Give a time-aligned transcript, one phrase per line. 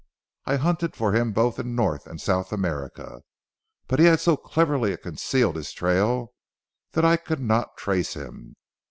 [0.47, 3.21] I hunted for him both in North and South America,
[3.87, 6.33] but he had so cleverly concealed his trail
[6.93, 8.55] that I could not trace him.